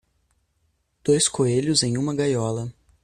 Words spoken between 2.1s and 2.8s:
gaiola.